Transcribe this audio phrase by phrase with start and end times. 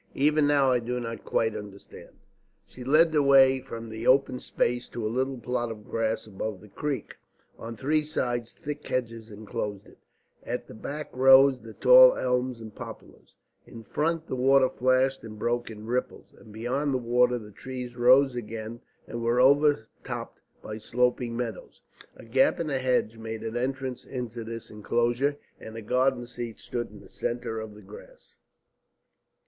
[0.15, 2.09] Even now I do not quite understand."
[2.65, 6.59] She led the way from that open space to a little plot of grass above
[6.59, 7.17] the creek.
[7.59, 9.99] On three sides thick hedges enclosed it,
[10.41, 13.35] at the back rose the tall elms and poplars,
[13.67, 17.95] in front the water flashed and broke in ripples, and beyond the water the trees
[17.95, 21.79] rose again and were overtopped by sloping meadows.
[22.15, 26.57] A gap in the hedge made an entrance into this enclosure, and a garden seat
[26.57, 28.33] stood in the centre of the grass.